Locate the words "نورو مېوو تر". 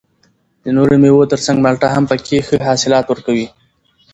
0.75-1.39